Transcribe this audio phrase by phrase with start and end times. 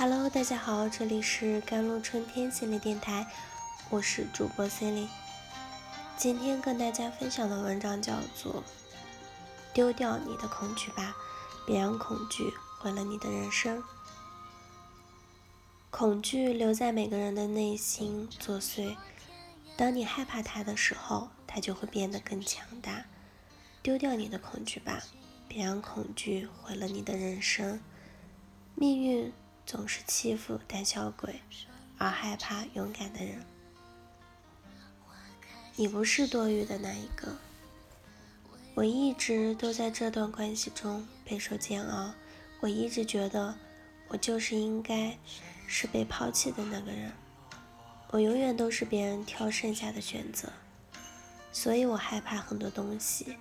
[0.00, 3.26] Hello，大家好，这里是甘露春天心理电台，
[3.90, 5.08] 我是主播 c e l i n e
[6.16, 8.62] 今天跟大家分享的文章叫做
[9.74, 11.16] 《丢掉你的恐惧吧，
[11.66, 12.44] 别让恐惧
[12.78, 13.78] 毁了你的人生》。
[15.90, 18.96] 恐惧留在每个人的内心作祟，
[19.76, 23.04] 当你害怕它的时候，它就会变得更强大。
[23.82, 25.02] 丢掉你的恐惧吧，
[25.48, 27.80] 别让恐惧毁了你的人生。
[28.76, 29.32] 命运。
[29.68, 31.42] 总是欺负胆小鬼，
[31.98, 33.44] 而害怕勇敢的人。
[35.76, 37.36] 你不是多余的那一个。
[38.72, 42.14] 我一直都在这段关系中备受煎熬。
[42.60, 43.54] 我一直觉得
[44.08, 45.18] 我就是应该
[45.66, 47.12] 是被抛弃的那个人。
[48.08, 50.50] 我永远都是别人挑剩下的选择，
[51.52, 53.36] 所以我害怕很多东西。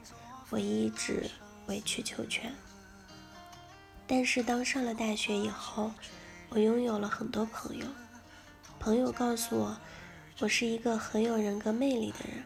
[0.49, 1.31] 我一直
[1.67, 2.53] 委曲求全。
[4.07, 5.91] 但是当上了大学以后，
[6.49, 7.85] 我拥有了很多朋友。
[8.79, 9.77] 朋友告诉我，
[10.39, 12.43] 我是一个很有人格魅力的人。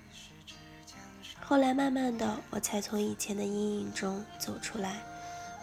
[1.40, 5.04] 后来慢慢的，我才从以前的阴影中走出来，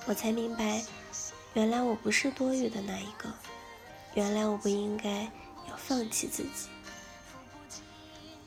[0.06, 0.80] 我才明白，
[1.54, 3.32] 原来我不是多余的那一个，
[4.14, 5.22] 原来我不应该
[5.68, 6.68] 要放弃自己。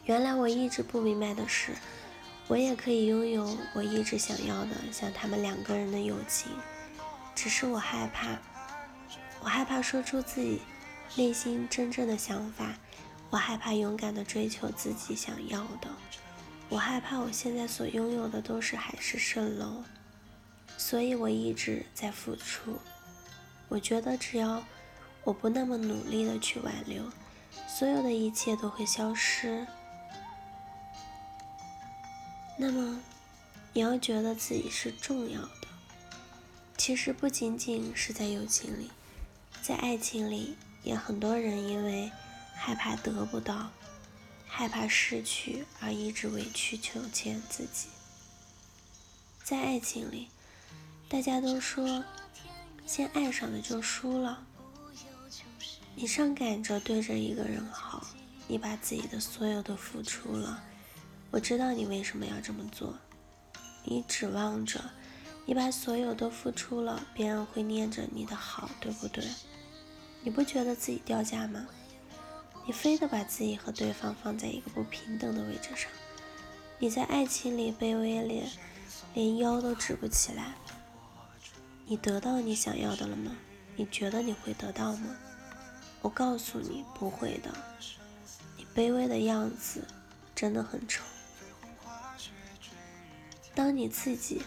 [0.06, 1.74] 原来我一直不明白的是，
[2.48, 6.50] 我也可以拥有我一直想要的，像他们两个人的友情。
[7.42, 8.38] 只是我害怕，
[9.40, 10.62] 我害怕说出自己
[11.16, 12.76] 内心真正的想法，
[13.32, 15.88] 我害怕勇敢的追求自己想要的，
[16.70, 19.84] 我害怕我现在所拥有的都是海市蜃楼，
[20.78, 22.78] 所以我一直在付出。
[23.70, 24.64] 我觉得只要
[25.24, 27.04] 我不那么努力的去挽留，
[27.68, 29.66] 所有的一切都会消失。
[32.56, 33.02] 那么，
[33.74, 35.42] 你要觉得自己是重要。
[36.84, 38.90] 其实不仅仅是在友情里，
[39.62, 42.12] 在爱情里也很多人因为
[42.56, 43.70] 害怕得不到、
[44.48, 47.90] 害怕失去而一直委曲求全自己。
[49.44, 50.30] 在爱情里，
[51.08, 52.04] 大家都说
[52.88, 54.44] 先爱上的就输了。
[55.94, 58.08] 你上赶着对着一个人好，
[58.48, 60.64] 你把自己的所有都付出了。
[61.30, 62.98] 我知道你为什么要这么做，
[63.84, 64.84] 你指望着。
[65.46, 69.26] 你把所有都付出了，别人会念着你的好，对不对？
[70.24, 71.68] 你不觉得自己掉价吗？
[72.66, 75.92] 你非得把自己和对方放在一个不平等的位置上，
[76.78, 78.48] 你在爱情里卑微连
[79.16, 80.54] 连腰都直不起来。
[81.86, 83.36] 你得到你想要的了吗？
[83.76, 85.18] 你觉得你会得到吗？
[86.02, 87.52] 我告诉你，不会的。
[88.56, 89.84] 你卑微的样子
[90.36, 91.04] 真的很丑。
[93.56, 94.44] 当你自己。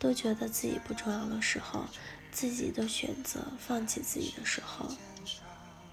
[0.00, 1.84] 都觉得自己不重要的时候，
[2.32, 4.90] 自己都选择放弃自己的时候，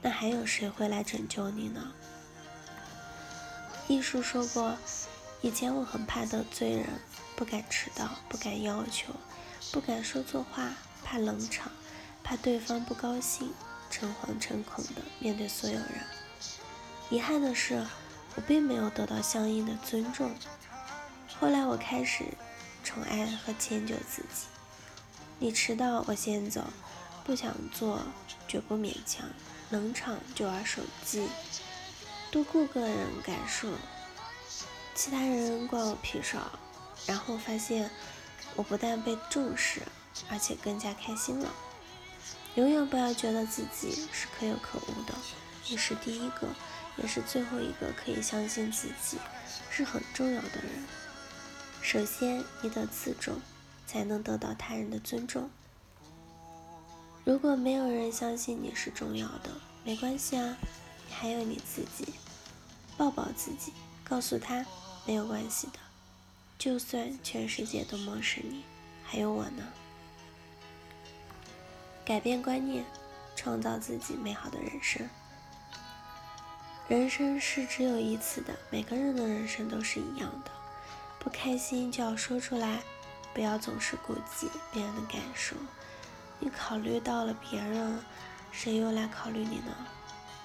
[0.02, 1.92] 那还有谁会来拯救你呢？
[3.90, 4.78] 艺术说过，
[5.42, 6.88] 以前我很怕得罪人，
[7.36, 9.14] 不敢迟到，不敢要求，
[9.74, 10.72] 不敢说错话，
[11.04, 11.70] 怕冷场，
[12.24, 13.54] 怕对方不高兴，
[13.92, 16.02] 诚惶诚恐的面对所有人。
[17.10, 17.86] 遗憾的是，
[18.36, 20.34] 我并没有得到相应的尊重。
[21.38, 22.24] 后来我开始。
[22.88, 24.48] 宠爱和迁就自己，
[25.40, 26.64] 你迟到我先走，
[27.26, 28.00] 不想做
[28.48, 29.28] 绝不勉强，
[29.72, 31.28] 冷场就玩手机，
[32.32, 33.68] 多顾个人感受，
[34.96, 36.38] 其他人关我屁事。
[37.06, 37.92] 然后发现
[38.56, 39.82] 我不但被重视，
[40.30, 41.54] 而且更加开心了。
[42.56, 45.14] 永远不要觉得自己是可有可无的，
[45.68, 46.48] 你是第一个，
[46.96, 49.18] 也是最后一个可以相信自己
[49.70, 50.72] 是很重要的人。
[51.88, 53.40] 首先，你得自重，
[53.86, 55.50] 才能得到他人的尊重。
[57.24, 59.52] 如果没有人相信你是重要的，
[59.86, 60.58] 没关系啊，
[61.08, 62.14] 你还有你自己，
[62.98, 63.72] 抱抱自己，
[64.04, 64.66] 告诉他
[65.06, 65.80] 没有关系的。
[66.60, 68.66] 就算全世界都漠视你，
[69.06, 69.64] 还有我呢。
[72.04, 72.84] 改变观念，
[73.34, 75.10] 创造自己美好的人生。
[76.90, 80.52] 人生是只有一次的，每个人的人生都是一样的。
[81.28, 82.80] 不开心就要说出来，
[83.34, 85.58] 不要总是顾及别人的感受。
[86.40, 88.00] 你考虑到了别人，
[88.50, 89.76] 谁又来考虑你呢？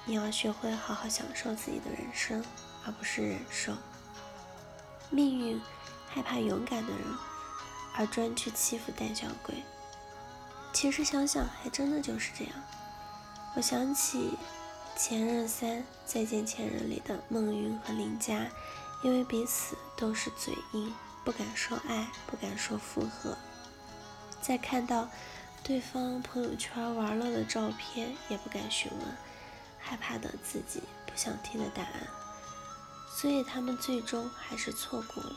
[0.05, 2.45] 你要学会好好享受自己的人生，
[2.85, 3.73] 而不是忍受。
[5.09, 5.63] 命运
[6.09, 7.01] 害怕勇敢的人，
[7.95, 9.63] 而专去欺负胆小鬼。
[10.73, 12.55] 其实想想，还真的就是这样。
[13.55, 14.37] 我想起
[15.01, 15.71] 《前任三》
[16.05, 18.49] 《再见前任》里的孟云和林佳。
[19.03, 20.95] 因为彼此都是嘴硬，
[21.25, 23.37] 不敢说爱，不敢说复合。
[24.41, 25.09] 在看到
[25.63, 29.17] 对方朋友圈玩乐的照片也不敢询问，
[29.79, 32.07] 害怕的自己不想听的答案，
[33.17, 35.37] 所以他们最终还是错过了。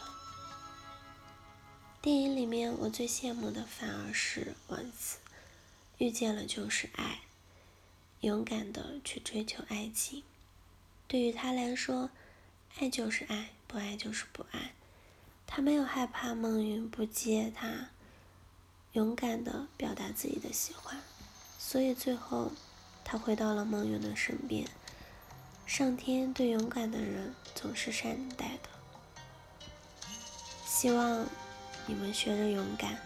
[2.01, 5.17] 电影里面我最羡慕的反而是王子，
[5.97, 7.21] 遇见了就是爱，
[8.21, 10.21] 勇敢的去追求爱情。
[11.07, 12.11] 对于他来说，
[12.77, 14.73] 爱就是爱，不爱就是不爱。
[15.47, 17.89] 他没有害怕孟云不接他。
[18.93, 20.97] 勇敢的表达自己的喜欢，
[21.59, 22.51] 所以最后
[23.03, 24.65] 他回到了孟云的身边。
[25.65, 28.69] 上天对勇敢的人总是善待的。
[30.65, 31.25] 希望
[31.87, 32.97] 你们学着勇敢，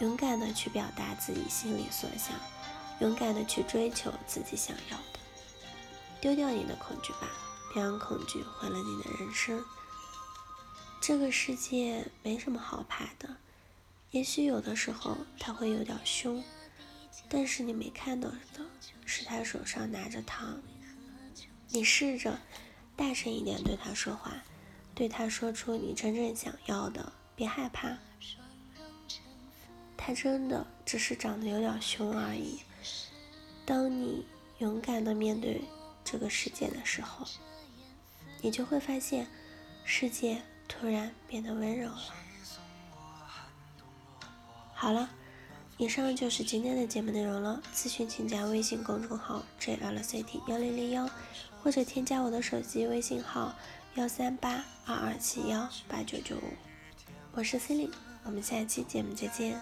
[0.00, 2.34] 勇敢的去表达自己心里所想，
[3.00, 5.20] 勇敢的去追求自己想要的。
[6.20, 7.28] 丢掉你的恐惧吧，
[7.74, 9.62] 别让恐惧毁了你的人生。
[11.00, 13.36] 这个世界没什么好怕的。
[14.12, 16.42] 也许有的时候他会有点凶，
[17.28, 18.64] 但是你没看到的
[19.04, 20.62] 是他手上拿着糖。
[21.70, 22.38] 你试着
[22.94, 24.32] 大声一点对他说话，
[24.94, 27.98] 对他说出你真正想要的，别害怕。
[29.96, 32.60] 他真的只是长得有点凶而已。
[33.66, 34.24] 当你
[34.58, 35.60] 勇敢的面对
[36.04, 37.26] 这个世界的时候，
[38.44, 39.26] 你就会发现
[39.86, 42.14] 世界突然变得温柔了。
[44.74, 45.08] 好了，
[45.78, 47.62] 以上就是今天的节目内容了。
[47.74, 51.08] 咨询请加微信公众号 jlct 幺零零幺，
[51.62, 53.54] 或者添加我的手机微信号
[53.94, 56.52] 幺三八二二七幺八九九五。
[57.32, 57.94] 我是 c e l i n e
[58.24, 59.58] 我们下期节目再见。